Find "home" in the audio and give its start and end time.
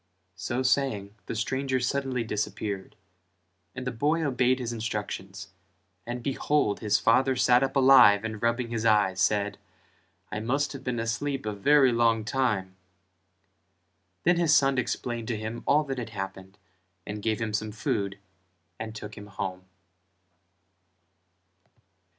19.27-19.65